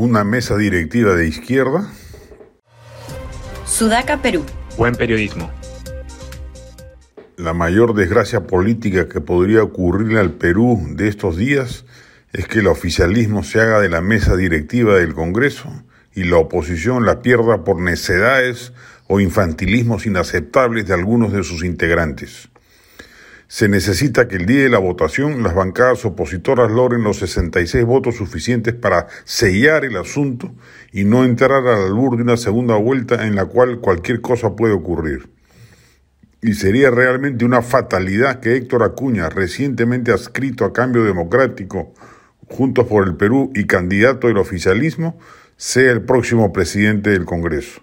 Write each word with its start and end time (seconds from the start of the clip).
Una 0.00 0.24
mesa 0.24 0.56
directiva 0.56 1.14
de 1.14 1.28
izquierda. 1.28 1.86
Sudaca, 3.66 4.22
Perú. 4.22 4.46
Buen 4.78 4.94
periodismo. 4.94 5.50
La 7.36 7.52
mayor 7.52 7.94
desgracia 7.94 8.46
política 8.46 9.10
que 9.10 9.20
podría 9.20 9.62
ocurrirle 9.62 10.18
al 10.18 10.32
Perú 10.32 10.80
de 10.92 11.06
estos 11.06 11.36
días 11.36 11.84
es 12.32 12.48
que 12.48 12.60
el 12.60 12.68
oficialismo 12.68 13.42
se 13.42 13.60
haga 13.60 13.78
de 13.80 13.90
la 13.90 14.00
mesa 14.00 14.36
directiva 14.36 14.96
del 14.96 15.12
Congreso 15.12 15.70
y 16.14 16.24
la 16.24 16.38
oposición 16.38 17.04
la 17.04 17.20
pierda 17.20 17.62
por 17.62 17.78
necedades 17.78 18.72
o 19.06 19.20
infantilismos 19.20 20.06
inaceptables 20.06 20.86
de 20.86 20.94
algunos 20.94 21.30
de 21.30 21.44
sus 21.44 21.62
integrantes. 21.62 22.49
Se 23.50 23.68
necesita 23.68 24.28
que 24.28 24.36
el 24.36 24.46
día 24.46 24.62
de 24.62 24.68
la 24.68 24.78
votación 24.78 25.42
las 25.42 25.56
bancadas 25.56 26.04
opositoras 26.04 26.70
logren 26.70 27.02
los 27.02 27.18
66 27.18 27.84
votos 27.84 28.14
suficientes 28.14 28.74
para 28.74 29.08
sellar 29.24 29.84
el 29.84 29.96
asunto 29.96 30.54
y 30.92 31.02
no 31.02 31.24
entrar 31.24 31.66
al 31.66 31.86
albur 31.86 32.16
de 32.16 32.22
una 32.22 32.36
segunda 32.36 32.76
vuelta 32.76 33.26
en 33.26 33.34
la 33.34 33.46
cual 33.46 33.80
cualquier 33.80 34.20
cosa 34.20 34.54
puede 34.54 34.72
ocurrir. 34.72 35.30
Y 36.40 36.54
sería 36.54 36.92
realmente 36.92 37.44
una 37.44 37.60
fatalidad 37.60 38.38
que 38.38 38.54
Héctor 38.54 38.84
Acuña, 38.84 39.28
recientemente 39.28 40.12
adscrito 40.12 40.64
a 40.64 40.72
Cambio 40.72 41.02
Democrático, 41.02 41.92
Juntos 42.46 42.86
por 42.86 43.04
el 43.04 43.16
Perú 43.16 43.50
y 43.52 43.66
candidato 43.66 44.28
del 44.28 44.38
oficialismo, 44.38 45.18
sea 45.56 45.90
el 45.90 46.02
próximo 46.02 46.52
presidente 46.52 47.10
del 47.10 47.24
Congreso. 47.24 47.82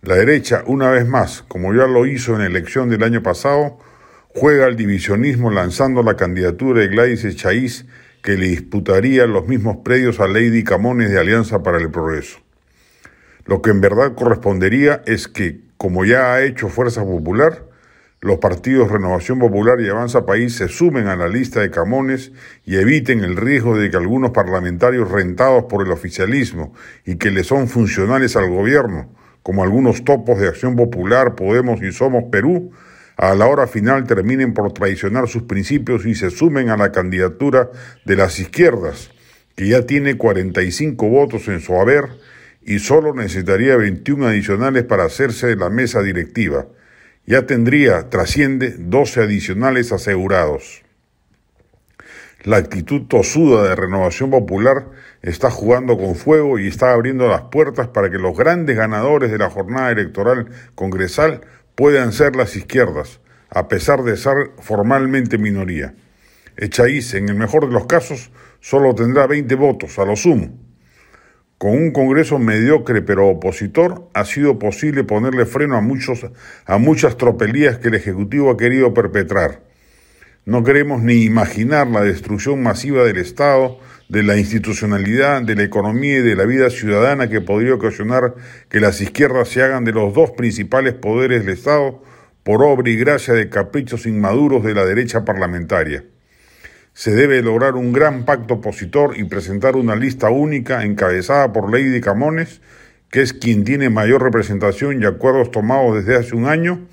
La 0.00 0.14
derecha, 0.14 0.64
una 0.66 0.88
vez 0.88 1.06
más, 1.06 1.42
como 1.48 1.74
ya 1.74 1.86
lo 1.86 2.06
hizo 2.06 2.32
en 2.32 2.38
la 2.38 2.46
elección 2.46 2.88
del 2.88 3.02
año 3.02 3.22
pasado, 3.22 3.78
juega 4.34 4.66
al 4.66 4.76
divisionismo 4.76 5.50
lanzando 5.50 6.02
la 6.02 6.16
candidatura 6.16 6.80
de 6.80 6.88
Gladys 6.88 7.24
Echaíz 7.24 7.86
que 8.22 8.36
le 8.36 8.48
disputaría 8.48 9.26
los 9.26 9.46
mismos 9.46 9.78
predios 9.84 10.18
a 10.18 10.26
Lady 10.26 10.64
Camones 10.64 11.10
de 11.10 11.20
Alianza 11.20 11.62
para 11.62 11.78
el 11.78 11.90
Progreso. 11.90 12.38
Lo 13.44 13.62
que 13.62 13.70
en 13.70 13.80
verdad 13.80 14.14
correspondería 14.14 15.02
es 15.06 15.28
que, 15.28 15.60
como 15.76 16.04
ya 16.04 16.32
ha 16.32 16.42
hecho 16.42 16.68
Fuerza 16.68 17.04
Popular, 17.04 17.64
los 18.20 18.38
partidos 18.38 18.90
Renovación 18.90 19.38
Popular 19.38 19.80
y 19.80 19.88
Avanza 19.88 20.24
País 20.24 20.56
se 20.56 20.68
sumen 20.68 21.06
a 21.06 21.14
la 21.14 21.28
lista 21.28 21.60
de 21.60 21.70
Camones 21.70 22.32
y 22.64 22.76
eviten 22.76 23.22
el 23.22 23.36
riesgo 23.36 23.76
de 23.76 23.90
que 23.90 23.98
algunos 23.98 24.30
parlamentarios 24.30 25.10
rentados 25.10 25.64
por 25.64 25.84
el 25.84 25.92
oficialismo 25.92 26.72
y 27.04 27.16
que 27.16 27.30
le 27.30 27.44
son 27.44 27.68
funcionales 27.68 28.34
al 28.34 28.48
gobierno, 28.48 29.10
como 29.42 29.62
algunos 29.62 30.04
topos 30.04 30.40
de 30.40 30.48
Acción 30.48 30.74
Popular, 30.74 31.34
Podemos 31.34 31.82
y 31.82 31.92
Somos 31.92 32.24
Perú, 32.32 32.72
a 33.16 33.34
la 33.34 33.46
hora 33.46 33.66
final 33.66 34.06
terminen 34.06 34.54
por 34.54 34.72
traicionar 34.72 35.28
sus 35.28 35.44
principios 35.44 36.04
y 36.04 36.14
se 36.14 36.30
sumen 36.30 36.68
a 36.70 36.76
la 36.76 36.90
candidatura 36.90 37.70
de 38.04 38.16
las 38.16 38.40
izquierdas, 38.40 39.10
que 39.54 39.68
ya 39.68 39.86
tiene 39.86 40.16
45 40.16 41.08
votos 41.08 41.46
en 41.48 41.60
su 41.60 41.74
haber 41.74 42.08
y 42.62 42.80
solo 42.80 43.14
necesitaría 43.14 43.76
21 43.76 44.26
adicionales 44.26 44.84
para 44.84 45.04
hacerse 45.04 45.46
de 45.46 45.56
la 45.56 45.70
mesa 45.70 46.02
directiva. 46.02 46.66
Ya 47.26 47.46
tendría, 47.46 48.10
trasciende, 48.10 48.74
12 48.78 49.22
adicionales 49.22 49.92
asegurados. 49.92 50.82
La 52.42 52.58
actitud 52.58 53.06
tosuda 53.06 53.66
de 53.68 53.74
Renovación 53.74 54.30
Popular 54.30 54.88
está 55.22 55.50
jugando 55.50 55.96
con 55.96 56.14
fuego 56.14 56.58
y 56.58 56.66
está 56.66 56.92
abriendo 56.92 57.28
las 57.28 57.42
puertas 57.42 57.88
para 57.88 58.10
que 58.10 58.18
los 58.18 58.36
grandes 58.36 58.76
ganadores 58.76 59.30
de 59.30 59.38
la 59.38 59.48
jornada 59.48 59.90
electoral 59.90 60.48
congresal 60.74 61.40
puedan 61.74 62.12
ser 62.12 62.36
las 62.36 62.56
izquierdas, 62.56 63.20
a 63.50 63.68
pesar 63.68 64.02
de 64.02 64.16
ser 64.16 64.52
formalmente 64.60 65.38
minoría. 65.38 65.94
Echaíz, 66.56 67.14
en 67.14 67.28
el 67.28 67.34
mejor 67.34 67.66
de 67.66 67.72
los 67.72 67.86
casos, 67.86 68.30
solo 68.60 68.94
tendrá 68.94 69.26
20 69.26 69.54
votos, 69.56 69.98
a 69.98 70.04
lo 70.04 70.16
sumo. 70.16 70.56
Con 71.58 71.72
un 71.72 71.92
Congreso 71.92 72.38
mediocre 72.38 73.02
pero 73.02 73.28
opositor, 73.28 74.08
ha 74.14 74.24
sido 74.24 74.58
posible 74.58 75.04
ponerle 75.04 75.46
freno 75.46 75.76
a, 75.76 75.80
muchos, 75.80 76.26
a 76.64 76.78
muchas 76.78 77.16
tropelías 77.16 77.78
que 77.78 77.88
el 77.88 77.94
Ejecutivo 77.94 78.50
ha 78.50 78.56
querido 78.56 78.92
perpetrar. 78.92 79.62
No 80.46 80.62
queremos 80.62 81.02
ni 81.02 81.22
imaginar 81.22 81.86
la 81.86 82.02
destrucción 82.02 82.62
masiva 82.62 83.02
del 83.04 83.16
Estado, 83.16 83.78
de 84.10 84.22
la 84.22 84.36
institucionalidad, 84.36 85.40
de 85.40 85.54
la 85.54 85.62
economía 85.62 86.18
y 86.18 86.22
de 86.22 86.36
la 86.36 86.44
vida 86.44 86.68
ciudadana 86.68 87.30
que 87.30 87.40
podría 87.40 87.74
ocasionar 87.74 88.34
que 88.68 88.78
las 88.78 89.00
izquierdas 89.00 89.48
se 89.48 89.62
hagan 89.62 89.84
de 89.84 89.92
los 89.92 90.12
dos 90.12 90.32
principales 90.32 90.92
poderes 90.92 91.46
del 91.46 91.54
Estado 91.54 92.02
por 92.42 92.62
obra 92.62 92.90
y 92.90 92.96
gracia 92.96 93.32
de 93.32 93.48
caprichos 93.48 94.04
inmaduros 94.04 94.62
de 94.64 94.74
la 94.74 94.84
derecha 94.84 95.24
parlamentaria. 95.24 96.04
Se 96.92 97.12
debe 97.12 97.40
lograr 97.40 97.74
un 97.74 97.94
gran 97.94 98.26
pacto 98.26 98.54
opositor 98.54 99.18
y 99.18 99.24
presentar 99.24 99.76
una 99.76 99.96
lista 99.96 100.28
única 100.28 100.84
encabezada 100.84 101.54
por 101.54 101.72
Lady 101.72 102.02
Camones, 102.02 102.60
que 103.10 103.22
es 103.22 103.32
quien 103.32 103.64
tiene 103.64 103.88
mayor 103.88 104.22
representación 104.22 105.02
y 105.02 105.06
acuerdos 105.06 105.50
tomados 105.50 105.96
desde 105.96 106.16
hace 106.16 106.36
un 106.36 106.46
año, 106.46 106.86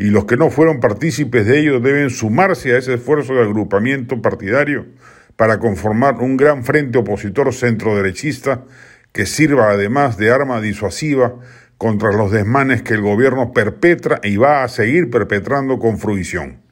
y 0.00 0.04
los 0.04 0.24
que 0.24 0.38
no 0.38 0.48
fueron 0.48 0.80
partícipes 0.80 1.44
de 1.44 1.60
ello 1.60 1.78
deben 1.78 2.08
sumarse 2.08 2.74
a 2.74 2.78
ese 2.78 2.94
esfuerzo 2.94 3.34
de 3.34 3.42
agrupamiento 3.42 4.22
partidario 4.22 4.86
para 5.36 5.58
conformar 5.58 6.14
un 6.20 6.38
gran 6.38 6.64
frente 6.64 6.96
opositor 6.96 7.52
centroderechista 7.52 8.64
que 9.12 9.26
sirva 9.26 9.68
además 9.68 10.16
de 10.16 10.30
arma 10.30 10.62
disuasiva 10.62 11.34
contra 11.76 12.12
los 12.12 12.32
desmanes 12.32 12.80
que 12.80 12.94
el 12.94 13.02
gobierno 13.02 13.52
perpetra 13.52 14.20
y 14.22 14.38
va 14.38 14.64
a 14.64 14.68
seguir 14.68 15.10
perpetrando 15.10 15.78
con 15.78 15.98
fruición. 15.98 16.62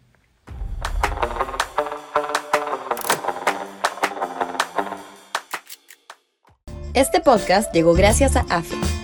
Este 6.94 7.20
podcast 7.20 7.74
llegó 7.74 7.92
gracias 7.92 8.36
a 8.36 8.46
AFE, 8.48 8.76